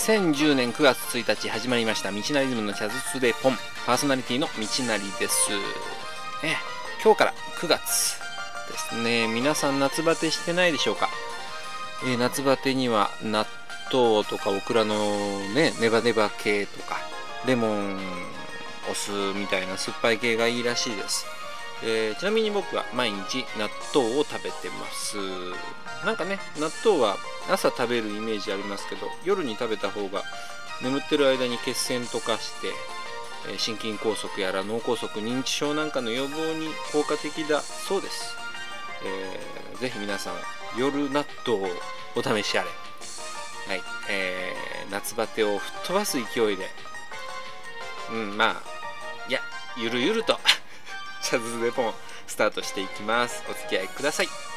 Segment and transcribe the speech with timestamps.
[0.00, 3.56] 2010年9月1日始まりました道なりズムのチャズツでポン。
[3.84, 5.50] パーソナリティの道なりです。
[6.42, 6.56] え
[7.04, 8.18] 今日から9月
[8.72, 9.28] ですね。
[9.28, 11.10] 皆さん夏バテしてないでしょうか、
[12.06, 13.46] えー夏バテには納
[13.92, 14.96] 豆とかオクラの
[15.54, 16.96] ねネバネバ系とか
[17.46, 17.98] レモン
[18.90, 21.26] お酢みたいな酸っぱい系がいいらしいです。
[21.82, 25.16] えーちなみに僕は毎日納豆を食べてます。
[26.04, 27.16] なんかね納豆は
[27.50, 30.22] 朝食べるイメージありますけど夜に食べた方が
[30.82, 32.68] 眠ってる間に血栓とかして、
[33.48, 38.36] えー心筋梗塞やら脳梗塞認知症なんかの予防に効果的だそうです、
[39.04, 40.34] えーぜひ皆さん
[40.78, 41.68] 夜納豆を
[42.16, 42.68] お試しあれ。
[43.68, 46.68] はい、えー夏バテを吹っ飛ばす勢いで。
[48.12, 48.62] うんまあ
[49.28, 49.40] いや
[49.76, 50.38] ゆるゆると。
[51.22, 51.92] シャズズでポン
[52.26, 53.42] スタートしていきます。
[53.50, 54.49] お付き合いください。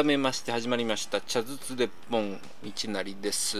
[0.00, 3.58] 改めまして始まりました茶筒でポン道なりです、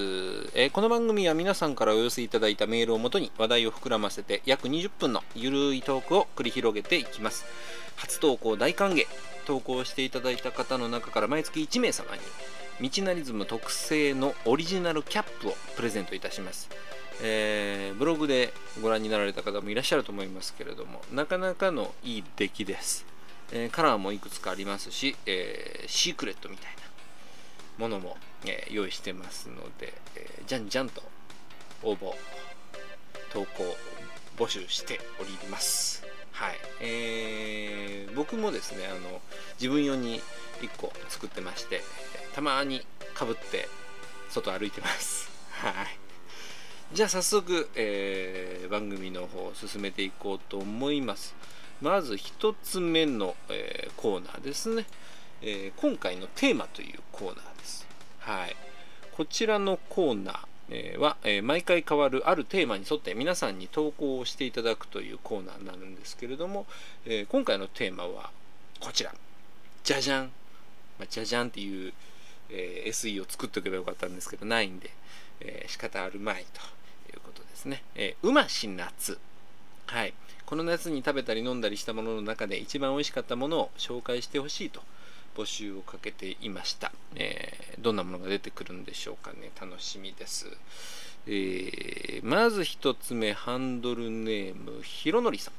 [0.55, 7.45] えーこの番組は皆さんからお寄せいただいたメールをもとに話題を膨らませて約20分のゆるいトークを繰り広げていきます。
[7.97, 9.05] 初投稿大歓迎。
[9.45, 12.09] 投稿していただいた方の中から毎月1名様
[12.81, 16.71] に道なりズム特製のオリジナルキャップをプレゼントいたします。
[17.23, 23.05] えーブログでご覧になられた方もいらっしゃると思いますけれどもなかなかのいい出来です。
[23.53, 26.81] えーカラーもいくつかありますし、えーシークレットみたいな
[27.79, 28.17] ものも、
[28.47, 31.03] えー用意してますので、えじゃんじゃんと
[31.83, 32.15] 応募
[33.33, 33.77] 投稿
[34.37, 36.05] 募集しております。
[36.33, 36.55] はい。
[36.81, 39.21] えー僕もですねあの
[39.61, 40.21] 自分用に
[40.61, 41.81] 1個作ってまして
[42.35, 42.85] たまに
[43.15, 43.69] かぶって
[44.31, 45.29] 外歩いてます。
[45.51, 45.75] はい。
[46.93, 51.35] じゃあ早速、えー番組の方を進めていこうと思います。
[51.81, 54.87] まず1つ目の、えーコーナーですね、
[55.43, 57.87] えー今回のテーマというコーナーです。
[58.19, 58.57] はい。
[59.13, 60.39] こちらのコーナー
[60.73, 66.67] えーは、え毎回変わるあるテーマに沿って皆さんに投稿をしていただくというコーナーになるんですけれども、
[67.07, 68.31] え今回のテーマは
[68.79, 69.13] こちら。
[69.83, 70.25] じゃじゃん、
[70.99, 71.93] まあ、じゃじゃんっていう、
[72.51, 74.91] え SE を作っておけばよかったんですけどないんで、
[75.41, 76.61] えー仕方あるまいと
[77.13, 79.19] いうことですね、えーうまし夏。
[79.91, 80.15] はい。
[80.47, 84.81] この夏に食べたり飲んだりしたものの中で一番美味しかったものを紹介してほしいと
[85.37, 89.51] 募集をかけていました、えーどんなものが出てくるんでしょうかね。
[89.61, 90.47] 楽しみです、
[91.27, 95.55] えーまず一つ目ハンドルネームひろのりさん。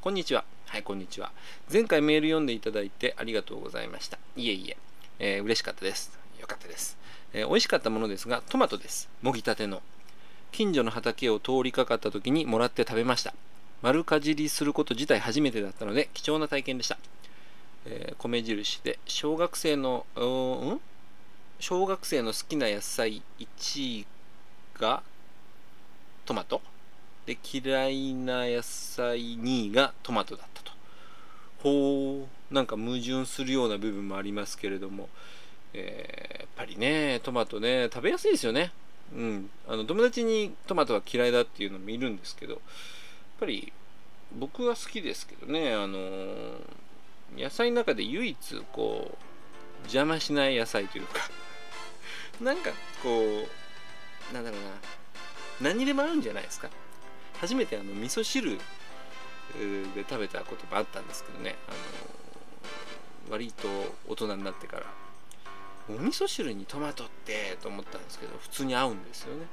[0.00, 0.44] こんにちは。
[0.66, 1.30] はいこんにちは。
[1.72, 4.18] 前回メール読んでいただいてありがとうございました。
[4.34, 4.76] いえいえ。
[5.20, 6.18] えー嬉しかったです。
[6.40, 6.96] よかったです、
[7.32, 9.08] えー美味しかったものですがトマトです。
[9.22, 9.82] もぎたての。
[10.50, 13.34] 近所の畑を通りかかった時にもらって食べました。
[13.82, 16.98] 丸かじりすること自体初めてだったので貴重な体験でした、
[17.86, 20.20] えー米印で小学生のう
[20.74, 20.80] ん？
[21.60, 24.06] 小学生の好きな野菜1位
[24.78, 25.02] が
[26.24, 26.60] トマト。
[27.26, 30.72] で嫌いな野菜2位がトマトだったと。
[31.62, 35.08] ほうなんか矛盾するような部分もありますけれども、
[35.74, 38.72] えーやっぱりねトマトね食べやすいですよね。
[39.14, 39.50] うん。
[39.68, 42.60] あの友達にトマトは嫌いだっていうのもいるんですけど
[43.38, 43.72] ぱり
[44.38, 45.98] 僕は好きですけどねあの
[47.36, 51.20] 野菜の中で唯一こう邪魔しない野菜というか
[52.40, 52.70] なんか
[53.02, 53.46] こ
[54.30, 54.70] うなんだろうな
[55.60, 56.68] 何にでも合うんじゃないですか。
[57.40, 58.58] 初めてあの味噌汁
[59.94, 61.76] で食べたこともあったんですけどねあの
[63.30, 63.68] 割と
[64.08, 64.86] 大人になってから。
[65.88, 69.46] お味噌汁にトマトってと思ったんですけど普通に合うんですよね。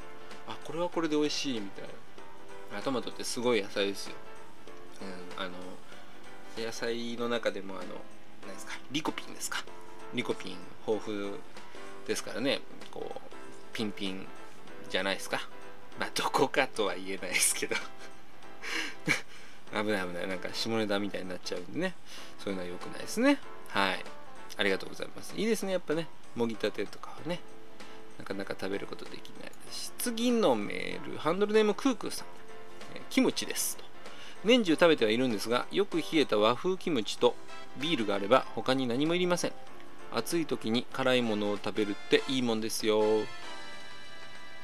[0.48, 1.90] あこれはこれで美味しいみたいな。
[2.84, 4.16] トマトってすごい野菜ですよ、
[5.38, 5.54] うん、あの
[6.58, 7.84] 野菜の中でもあの
[8.46, 9.64] 何ですかリコピンですか。
[10.14, 10.56] リコピン
[10.88, 11.34] 豊富
[12.08, 12.62] ですからね。
[12.92, 13.20] こう
[13.74, 14.26] ピンピン
[14.90, 15.42] じゃないですか。
[16.00, 17.76] まあどこかとは言えないですけど。
[19.74, 20.28] 危ない危ない。
[20.28, 21.96] なんか下ネタみたいになっちゃうんでね。
[22.40, 23.40] そういうのは良くないですね。
[23.70, 24.06] はい。
[24.58, 25.34] ありがとうございます。
[25.36, 26.08] いいですねやっぱね。
[26.36, 27.42] もぎたてとかはね。
[28.18, 29.92] なかなか食べることできないですし。
[29.98, 32.28] 次のメールハンドルネームクークーさん、
[33.16, 33.78] キムチです
[34.44, 37.34] 年中食べてはいるんですがよく冷えた和風キムチと
[37.78, 39.54] ビールがあれば他に何もいりません。
[40.14, 43.02] 暑い時に辛いものを食べるっていいもんですよ。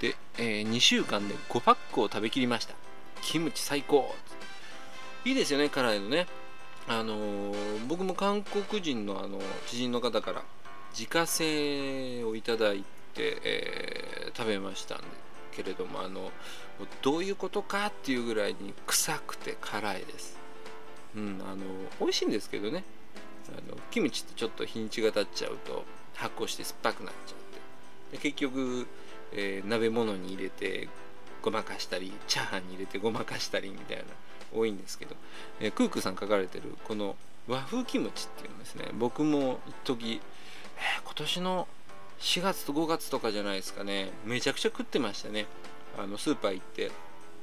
[0.02, 2.74] で、えー、2週間で5パックを食べきりました。
[3.22, 4.14] キムチ最高。
[5.24, 6.28] いいですよね辛いのね。
[6.90, 10.44] あのー、僕も韓国人のあの知人の方から
[10.92, 12.84] 自家製をいただい
[13.14, 15.31] て、えー、食べましたんで。
[15.52, 16.32] けれどもあの
[17.02, 20.38] どういうことかっていうぐらいに臭くて辛いです。
[21.16, 21.58] うん、あの
[22.00, 22.84] 美味しいんですけどね。
[23.50, 25.84] あのキムチってちょっと日にちが経っちゃうと
[26.16, 27.38] 発酵して酸っぱくなっちゃっ
[28.12, 28.18] て。
[28.18, 28.88] で結局、
[29.34, 30.88] えー、鍋物に入れて
[31.42, 34.04] ごまかしたりチャーハンに入れてごまかしたりみたいな
[34.54, 35.16] 多いんですけど、
[35.60, 37.16] えー、クークさん書かれてるこの
[37.48, 38.90] 和風キムチっていうのですね。
[38.94, 40.22] 僕も一時、
[40.78, 41.68] えー、今年の
[42.22, 44.12] 4月と5月とかじゃないですかね。
[44.26, 45.48] めちゃくちゃ食ってましたね。
[45.98, 46.92] あのスーパー行って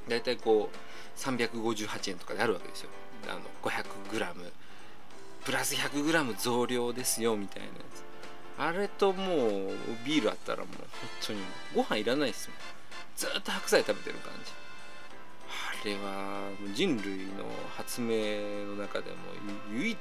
[0.07, 2.89] だいたいこう358円とかであるわけですよ。
[3.27, 4.51] あの 500g
[5.43, 8.03] プラス 100g 増量ですよみたいなやつ。
[8.57, 9.37] あれともう
[10.05, 10.87] ビールあったらもう本
[11.27, 11.39] 当に
[11.75, 12.57] ご飯いらないですもん。
[13.15, 14.51] ずっと白菜食べてる感じ。
[15.81, 19.17] あれは人類の発明の中でも
[19.73, 19.97] 唯一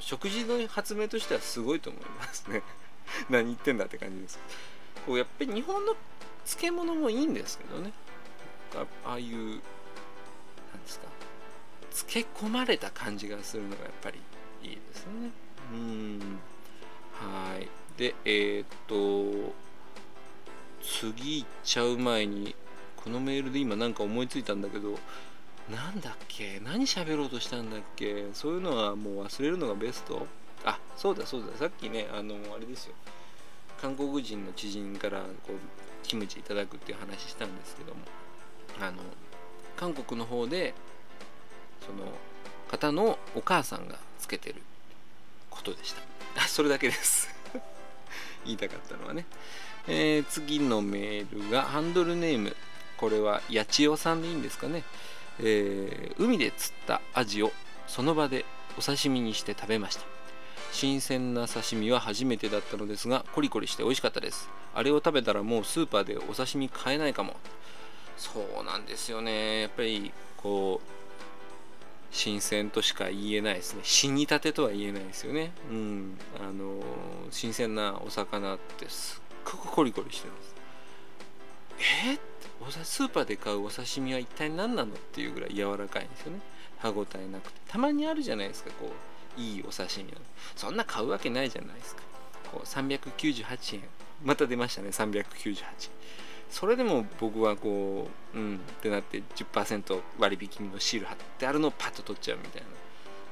[0.00, 2.62] 食事の発明としてはすごいと思いますね。
[3.30, 4.38] 何言ってんだって感じです。
[5.06, 5.96] こうやっぱり日本の
[6.44, 7.92] 漬物もいいんですけどね。
[9.04, 9.60] ああいうなんで
[10.86, 11.06] すか。
[11.90, 14.20] 漬け込まれた感じがするのがやっぱり
[14.62, 15.30] いいですね。
[15.72, 16.38] うん。
[17.14, 17.68] はい。
[17.96, 19.52] でえー、っと
[20.82, 22.56] 次行っちゃう前に
[22.96, 24.98] このメールで今なんか思いついたんだけど
[25.70, 26.60] なんだっけ？
[26.60, 28.28] 何喋ろうとしたんだっけ？
[28.32, 30.26] そういうのはもう忘れるのがベスト。
[30.64, 31.56] あそうだそうだ。
[31.58, 32.94] さっきねあのあれですよ。
[33.80, 38.00] 韓国人の知人からこうキムチいただくっていう話したんですけども。
[38.80, 39.02] あの
[39.76, 40.74] 韓国の方で
[41.84, 42.04] その
[42.70, 44.62] 方のお母さんがつけてる
[45.50, 46.02] ことでした。
[46.42, 47.28] あそれだけです。
[48.44, 49.26] 言いたかったのはね、
[49.86, 52.56] えー、次のメールがハンドルネーム
[52.96, 54.84] これは八千代さんでいいんですかね、
[55.40, 57.52] えー、海で釣ったアジを
[57.86, 58.44] その場で
[58.78, 60.11] お刺身にして食べました。
[60.72, 64.48] 新鮮な刺身は初めてだったのですがコリコリして美味しかったです。
[64.74, 67.36] あれを食べたらもうスーパーでお刺身買えないかも。
[68.16, 69.60] そうなんですよね。
[69.60, 70.88] やっぱりこう
[72.10, 73.80] 新鮮としか言えないですね。
[73.84, 75.52] 死にたてとは言えないですよね。
[75.70, 76.18] うん。
[76.40, 76.82] あの
[77.30, 80.54] 新鮮なお魚ってすっごくコリコリしてます。
[82.08, 84.94] えー、スーパーで買うお刺身は一体何なの？
[84.94, 86.40] っていうぐらい柔らかいんですよね。
[86.78, 87.60] 歯ごたえなくて。
[87.68, 88.90] たまにあるじゃないですかこう。
[89.36, 90.20] いいお刺身なの
[90.56, 92.02] そんな買うわけないじゃないですか。
[92.52, 93.82] こう398円。
[94.24, 95.64] また出ましたね398円
[96.50, 102.62] それでも僕はこううんってなって10%割引のシール貼ってあるのをパッと取っちゃうみたい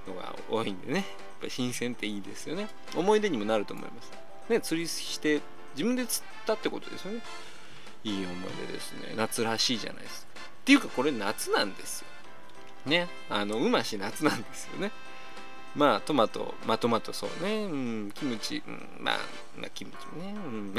[0.06, 0.98] なのが多いんでね。
[0.98, 1.04] やっ
[1.42, 2.68] ぱ新鮮っていいですよね。
[2.96, 4.10] 思い出にもなると思います。
[4.48, 5.40] ね釣りして
[5.74, 7.20] 自分で釣ったってことですよね。
[8.04, 9.12] いい思い出ですね。
[9.16, 10.40] 夏らしいじゃないですか。
[10.40, 12.06] っていうかこれ夏なんですよ。
[12.86, 14.92] ねあのうまし夏なんですよね。
[15.76, 17.64] まあトマトまあトマトそうね。
[17.64, 19.18] うんキムチ、うん、まあ、
[19.56, 20.34] まあ、キムチね。
[20.34, 20.74] うん。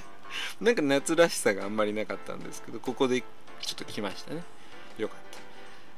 [0.60, 3.26] なんか夏らしさがあんまりなかったんですけどここでちょ
[3.72, 4.42] っと来ましたね。
[4.98, 5.38] よかった。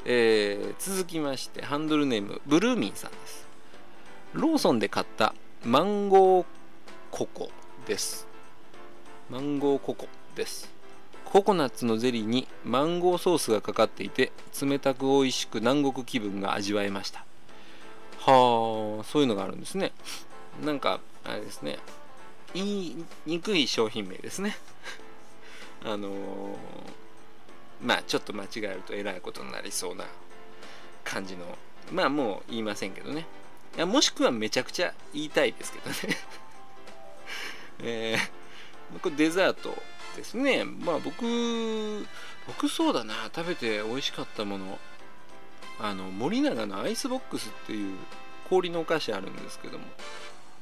[0.04, 3.46] えー、続きましてハンドルネームブルーミンさんです。
[4.32, 6.46] ローソンで買ったマンゴー
[7.10, 7.50] ココ
[7.86, 8.28] です。
[9.28, 10.70] マンゴーココです。
[11.24, 14.30] ココナッツのゼリーにマンゴーソースがかかっていて
[14.62, 17.24] 冷たく美味しく南国気分が味わえました。
[18.26, 19.92] はあそういうのがあるんですね。
[20.64, 21.78] なんかあれですね。
[22.54, 24.56] 言いにくい商品名ですね。
[25.84, 26.56] あのー、
[27.82, 30.04] まあちょっと間違えるとえらいことになりそうな
[31.04, 31.56] 感じの。
[31.92, 33.26] まあもう言いませんけどね。
[33.76, 35.96] いやもしくはめちゃくちゃ言いたいですけどね。
[37.80, 39.72] えー、これデザート
[40.16, 40.64] ですね。
[40.64, 42.06] まあ僕
[42.48, 43.30] 僕そうだな。
[43.32, 44.78] 食べて美味しかったもの。
[45.80, 47.96] あの森永のアイスボックスっていう
[48.48, 49.84] 氷のお菓子あるんですけども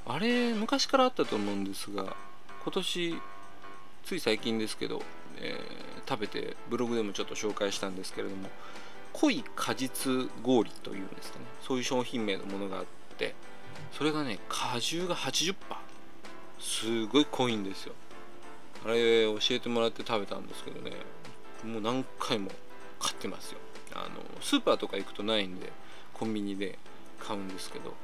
[0.07, 2.17] あれ昔からあったと思うんですが
[2.63, 3.15] 今年
[4.05, 5.03] つい最近ですけど、
[5.39, 8.49] えー、食べてブログでもちょっと紹介したんですけれども
[9.13, 12.85] 濃い果実氷というんですかねそういう商品名のものがあっ
[13.17, 13.35] て
[13.93, 15.55] それがね果汁が80%
[16.61, 17.93] すごい濃いんですよ。
[18.87, 20.93] あれ教えてもらって食べたんですけどね
[21.65, 22.51] もう何回も
[22.99, 23.59] 買ってますよ。
[23.95, 25.73] あのスーパーとか行くとないんで
[26.13, 26.79] コンビニで
[27.21, 27.95] 買うんですけど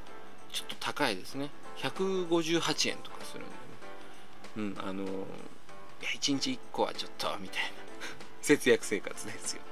[0.53, 1.51] ちょっと高いですね。
[1.79, 4.77] 158円とかするんでね。
[4.79, 7.69] うんあのいや1日1個はちょっとみたいな。
[8.43, 9.63] 節約生活ですよ。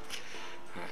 [0.74, 0.90] はい。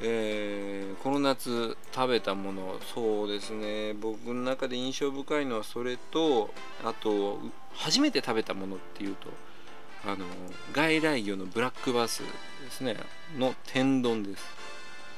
[0.00, 3.94] えーこの夏食べたものそうですね。
[3.94, 6.50] 僕の中で印象深いのはそれと
[6.84, 7.38] あと
[7.74, 9.28] 初めて食べたものっていうと
[10.06, 10.24] あの
[10.72, 12.96] 外来魚のブラックバスですね。
[13.36, 14.44] の天丼です。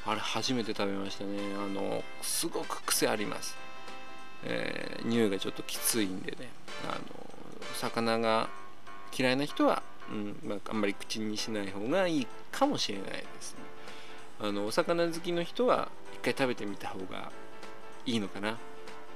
[0.06, 1.38] あれ初めて食べましたね。
[1.62, 3.56] あのすごく癖あります、
[4.44, 6.48] えー匂いがちょっときついんでね。
[6.88, 7.00] あの
[7.74, 8.48] 魚が
[9.16, 13.58] 嫌いな人は、うんまあ、あんまり口にしない方がいいかもしれないですね。
[14.40, 17.30] あのお魚好きの人は一回食べてみた方が
[18.06, 18.56] いいのかな。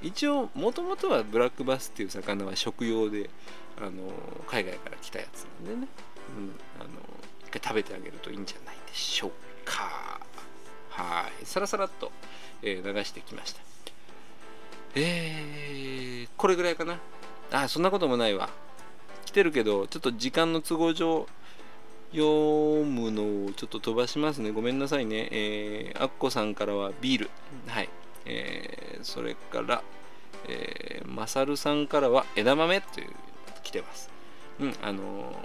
[0.03, 3.29] 一応もともとはブラックバスっていう魚は食用で
[3.77, 3.91] あの
[4.47, 5.87] 海外から来たやつなんでね、
[6.37, 6.89] うん、あの
[7.47, 9.31] 一回食べてあげるといいんじゃないでしょう
[9.65, 10.19] か。
[10.89, 11.45] はい。
[11.45, 12.11] さらさらっと、
[12.61, 13.61] えー流してきました。
[14.95, 16.99] えー、これぐらいかな。
[17.51, 18.49] あそんなこともないわ。
[19.25, 21.27] 来てるけどちょっと時間の都合上
[22.11, 24.51] 読むのをちょっと飛ばしますね。
[24.51, 25.29] ごめんなさいね。
[25.31, 27.29] えー、アッコさんからはビール。
[27.67, 27.89] はい。
[28.25, 29.83] えー、それから
[30.47, 33.09] えー、マサルさんからは枝豆という
[33.63, 34.09] 来てます。
[34.59, 35.35] うんあのー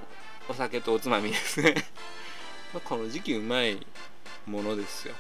[0.51, 1.75] お酒とおつまみですね。
[2.73, 3.87] まこの時期うまい
[4.47, 5.15] ものですよ。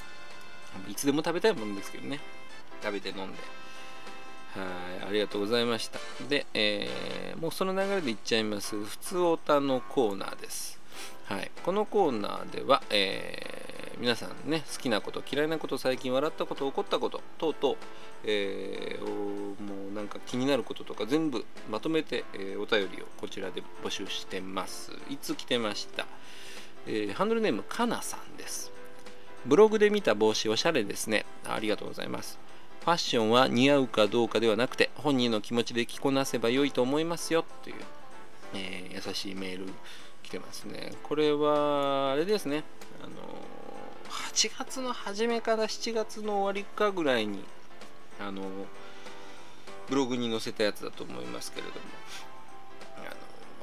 [0.89, 2.19] いつでも食べたいものですけどね。
[2.83, 3.39] 食べて飲んで。
[4.55, 4.65] は
[5.05, 5.99] いありがとうございました。
[6.31, 8.83] で、えーもうその流れでいっちゃいます。
[8.83, 10.81] 普通おたのコーナーです。
[11.27, 17.77] はい、このコーナーでは、えー皆さんね好きなこと嫌いなこと最近笑ったこと怒ったこと等々、
[18.25, 24.93] えーもうなんか気になることとか全部まとめて、えーお便りをこちらで募集してます。
[25.11, 26.07] いつ来てました、
[26.87, 28.71] えーハンドルネームかなさんです。
[29.47, 31.25] ブログで見た帽子おしゃれですね。
[31.45, 32.39] ありがとうございます。
[32.85, 37.45] ファッションは似合うかどうかではなくて本人の気持ちで着こなせば良いと思いますよ。
[37.65, 37.77] という、
[38.55, 39.67] えー優しいメール
[40.23, 40.93] 来てますね。
[41.03, 42.63] これはあれですね。
[43.03, 43.13] あの
[44.39, 47.43] 8月の初めから7月の終わりかぐらいに
[48.21, 48.43] あの
[49.89, 51.81] ブログに載せたやつだと思いますけれども。
[52.99, 53.17] あの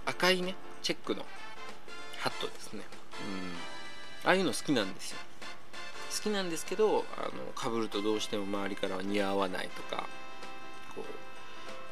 [0.05, 0.53] 赤いね
[0.83, 1.25] チェックの
[2.19, 2.81] ハットですね。
[4.23, 4.29] うん。
[4.29, 5.17] ああいうの好きなんですよ。
[6.13, 7.29] 好きなんですけどあ
[7.63, 10.09] の被るとどうしても周りからは似合わないとか
[10.93, 11.05] こ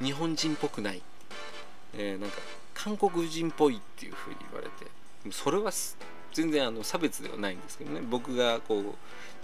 [0.01, 1.01] う日本人っぽくない、
[1.93, 2.35] えーなんか
[2.73, 4.91] 韓国人っぽいっていうふうに言われて
[5.31, 5.71] それは
[6.33, 8.01] 全然あの差別ではないんですけどね。
[8.09, 8.83] 僕がこう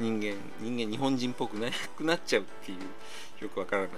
[0.01, 3.91] 人間人間日本人っぽくなくなっちゃうっていうよくわからない、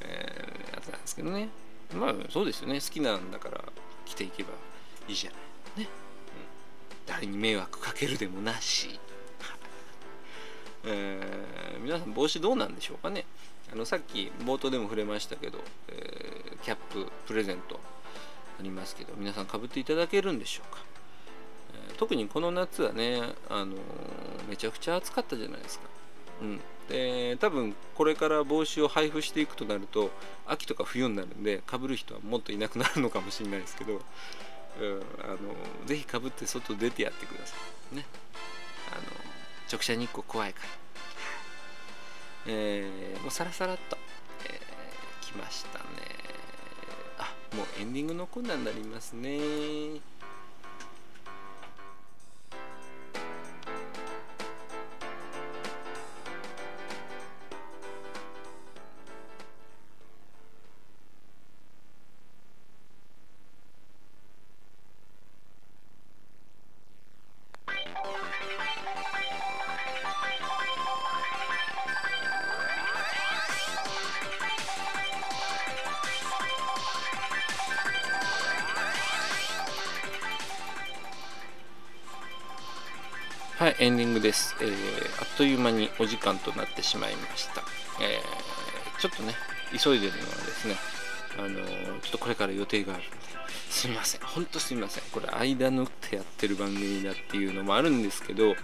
[0.00, 1.48] えーやつなんですけどね。
[1.94, 2.80] まあそうですよね。
[2.80, 3.62] 好きなんだから
[4.04, 4.50] 着ていけば
[5.08, 5.80] いいじゃない。
[5.84, 5.88] ね、うん、
[7.06, 8.98] 誰に迷惑かけるでもなし。
[10.86, 13.24] えー皆さん帽子どうなんでしょうかね。
[13.72, 17.78] あのさっき冒頭でも触れましたけど、えーキャッププレゼント
[18.58, 20.82] ありますけど皆さんかぶっていただけるんでしょうか、
[21.96, 23.76] 特にこの夏はね、あの
[24.48, 25.84] めちゃくちゃ暑かったじゃないですか、
[26.42, 30.10] うん、で多分これから帽子を配布していくとなると
[30.46, 34.00] 秋とか冬になるんでかぶる人はもっといなくなるのかもしれないですけど、うん、
[35.22, 35.38] あの
[35.86, 37.54] ぜひかぶって外出てやってくださ
[37.92, 37.96] い。
[37.96, 38.04] ね。
[38.92, 39.02] あの
[39.72, 40.66] 直射日光怖いから。
[42.46, 43.96] えーもうさらさらっと、
[44.44, 45.84] えー来ましたね。
[47.18, 49.38] あもうエンディングのコーナーになりますね。
[83.80, 84.68] いエンディングです、えー
[85.20, 87.62] あっという間にお時間となってしまいました、
[88.02, 89.34] えーちょっとね
[89.76, 90.76] 急いでるのはですね
[91.38, 93.16] あのーちょっとこれから予定があるんで。
[93.70, 94.20] すみません。
[94.20, 95.04] ほんとすみません。
[95.10, 98.54] これ間縫ってやってる番組だっていうのもあるんですけど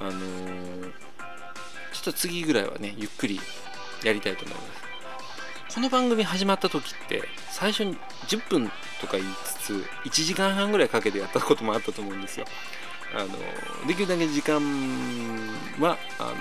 [0.00, 0.92] あのー
[1.92, 3.40] ちょっと次ぐらいはねゆっくり
[4.04, 4.62] やりたいと思いま
[5.68, 5.74] す。
[5.74, 7.96] この番組始まった時って最初に
[8.28, 8.70] 10分
[9.00, 12.46] とか言いつつ1時間半ぐらいかけてやったこともあったと思うんですよ。
[13.14, 14.60] あのできるだけ時間
[15.80, 16.34] はあの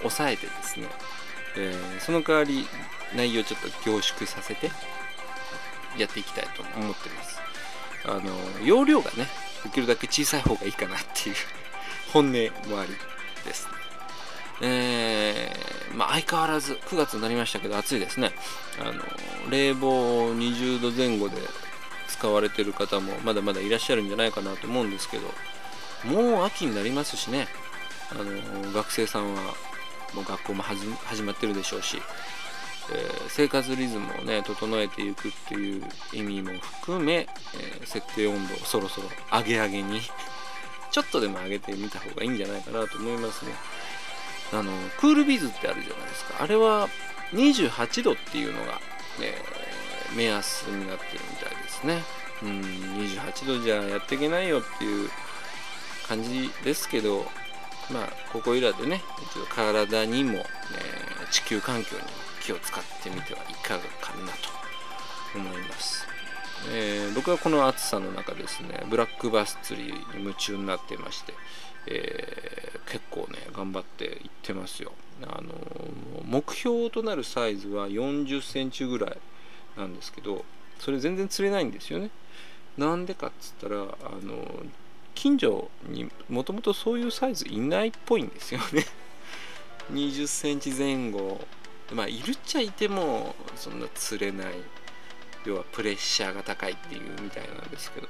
[0.00, 0.86] 抑えてですね、
[1.56, 2.66] えーその代わり
[3.14, 4.70] 内容をちょっと凝縮させて
[5.96, 7.40] やっていきたいと思ってます。
[8.04, 9.26] あの容量がね
[9.64, 11.36] できるだけ小さい方がいいかなっていう
[12.12, 12.94] 本音もあり
[13.44, 13.72] ですね。
[14.62, 18.32] えーまあ、相変わらず9月になりましたけど暑いですね。
[18.80, 19.02] あの
[19.50, 21.36] 冷房20度前後で
[22.08, 25.32] 使われてる方もまだまだいらっしゃるんじゃないかなと思うんですけど。
[26.04, 27.48] もう秋になりますしね。
[28.10, 29.40] あの学生さんは
[30.14, 32.00] もう学校も始まってるでしょうし、
[32.92, 40.00] えー、生活リズムをね整えていくっていう意味も含め、えー、設定温度をそろそろ上げ上げに
[40.92, 43.54] ちょっとでも上げてみた方がいいんじゃないかなと思いますね。
[44.52, 46.36] あのクールビズってあるじゃないですか。
[46.40, 46.88] あれは
[47.32, 48.80] 28度っていうのが、
[49.20, 52.04] えー、目安になってるみたいですね。
[52.42, 55.10] うん28度じゃやっていけないよっていう
[56.08, 57.24] 感じですけど
[57.90, 62.08] まあここいらでね一応体にも、えー、地球環境にも
[62.44, 66.06] 気を使ってみてはいかがかなと思います、
[66.72, 71.34] えー、僕はこの暑さの中ですねブラックバス釣りに夢中になってまして、
[71.86, 74.92] えー、結構ね頑張っていってますよ。
[75.22, 75.54] あの
[76.26, 79.18] 目標となるサイズは40センチぐらい
[79.78, 80.44] なんですけど
[80.78, 82.10] それ全然釣れないんですよね。
[82.76, 83.86] なんでかっつったらあ
[84.22, 84.44] の
[85.16, 88.86] 近所にもともとそういうサイズいないっぽいんですよね。
[89.90, 91.40] 20センチ前後。
[91.92, 94.54] まあいるっちゃいてもそんな釣れない。
[95.44, 98.08] 要はプレッシャーが高いっていうみたいなんですけど。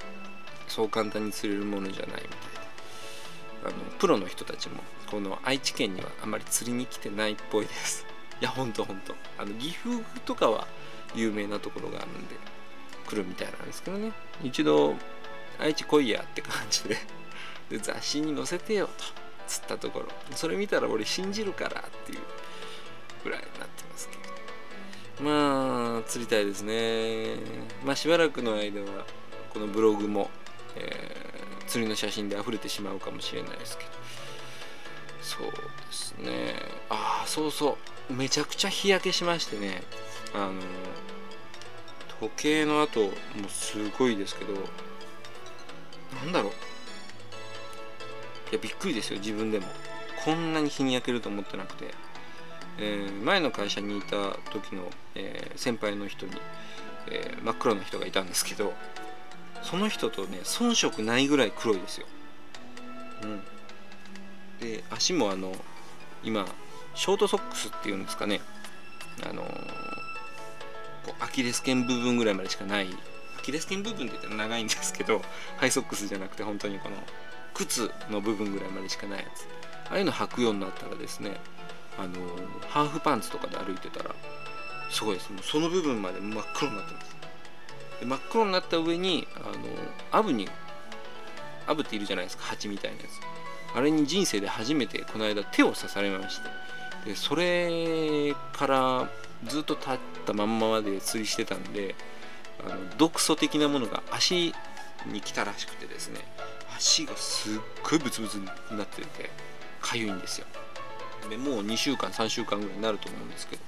[0.67, 2.27] そう簡単に釣れるものじゃないみたいで。
[3.63, 8.05] あのプロの人たちもこの愛知県にはあまり釣りに来てないっぽいです。
[8.41, 9.15] いやほんとほんと。
[9.37, 10.67] あの岐阜とかは
[11.15, 12.35] 有名なところがあるんで
[13.07, 14.11] 来るみたいなんですけどね。
[14.43, 14.95] 一度
[15.59, 16.97] 愛知来いやって感じで。
[17.69, 19.03] で雑誌に載せてよと
[19.47, 20.07] つったところ。
[20.35, 22.19] それ見たら俺信じるからっていう
[23.23, 25.29] ぐらいになってますけど。
[25.29, 27.37] まあ釣りたいですね。
[27.83, 29.05] まあしばらくの間は
[29.53, 30.29] このブログも、
[30.75, 33.89] えー、釣りの写真で溢れてしまうかもしれないですけど。
[35.21, 35.57] そうで
[35.91, 36.55] すね。
[36.89, 37.77] ああそうそ
[38.09, 38.13] う。
[38.13, 39.83] めちゃくちゃ日焼けしましてね。
[40.33, 40.53] あの
[42.19, 43.11] 時計の後もう
[43.49, 44.53] すごいですけど
[46.15, 46.51] なんだろう。
[48.51, 49.67] いやびっくりですよ自分でも。
[50.23, 51.93] こんなに日に焼けると思ってなくて、
[52.79, 56.33] えー、前の会社にいた時の、えー、先輩の人に、
[57.09, 58.73] えー、真っ黒な人がいたんですけど
[59.63, 62.07] その人とね遜色ないぐらい黒いですよ、
[63.23, 63.41] うん、
[64.59, 65.53] で足もあの
[66.23, 66.45] 今
[66.93, 68.41] ショートソックスっていうんですかね。
[69.27, 72.89] あのこうアキレス腱部分ぐらいまでしかない
[73.47, 75.21] キレス腱部分って言ったら長いんですけど
[75.55, 76.97] ハイソックスじゃなくて本当にこの
[77.53, 79.47] 靴の部分ぐらいまでしかないやつ。
[79.89, 81.39] ああいうの履くようになったらですね
[81.97, 82.19] あの
[82.67, 84.13] ハーフパンツとかで歩いてたら
[84.91, 85.31] すごいです。
[85.31, 87.15] もうその部分まで真っ黒になってます。
[88.01, 89.55] で真っ黒になった上にあの
[90.11, 90.49] アブに
[91.67, 93.77] アブっているじゃないですか蜂みたいなやつ。
[93.77, 96.49] あれに人生で初めてこの間手を刺されまして。
[97.05, 99.09] でそれから
[99.45, 101.95] ずっと立ったまんままで釣りしてたんで
[102.65, 104.53] あの毒素的なものが足
[105.05, 106.21] に来たらしくてですね
[106.75, 109.29] 足がすっごいブツブツになってて
[109.81, 110.47] かゆいんですよ。
[111.29, 113.61] でもう2週間3週間ぐらいになると思うんですけど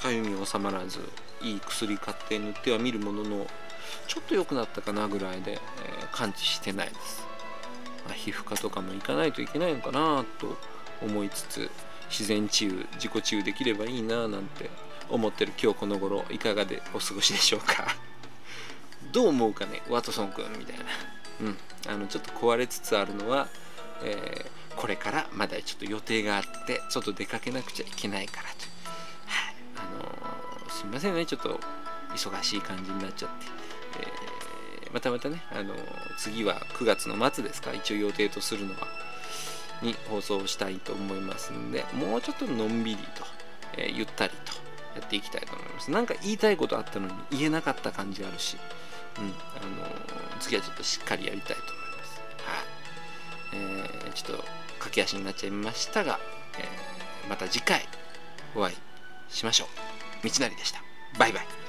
[0.00, 1.00] かゆみ収まらず
[1.42, 3.46] いい薬買って塗ってはみるものの
[4.08, 7.22] ちょっと良くなったかなぐらいで、えー、感知してないです、
[8.04, 10.56] まあ、皮膚科とかも行かないといけないのかなと
[11.02, 11.70] 思いつつ
[12.10, 14.70] 自然治癒自己治癒できればいいななんて
[15.08, 17.94] 思ってる今日この頃いかがでお過ごしでしょうか？
[19.12, 20.84] どう思うかねワトソン君みたいな、
[21.40, 21.56] うん、
[21.88, 23.48] あのちょっと壊れつつあるのは、
[24.02, 28.48] えー、これからまだちょっと予定があってちょっと出かけなくちゃいけないからと、
[29.26, 29.54] はい。
[29.76, 31.26] あのー、すみませんね。
[31.26, 31.60] ちょっと
[32.14, 33.46] 忙しい感じになっちゃって、
[34.86, 35.74] えー、またまたね、あの
[36.18, 37.72] 次は9月の末ですか。
[37.72, 38.86] 一応予定とするのは。
[39.82, 43.24] に放送したいと思いますんでもうちょっとのんびりと、
[43.76, 44.54] えゆったりと
[44.98, 45.90] やっていきたいと思います。
[45.90, 48.56] なんか言いたいことあったのに言えなかった感じがあるし。
[49.18, 52.20] うん、あの次はちょっとしっかりやりたいと思います。
[52.44, 53.62] はい、
[54.04, 54.44] えー、ちょっと
[54.78, 56.18] 駆け足になっちゃいましたが、
[56.58, 57.86] えー、また次回
[58.54, 58.76] お会い
[59.28, 60.28] しましょう。
[60.28, 60.82] 道なりでした。
[61.18, 61.65] バイバイ。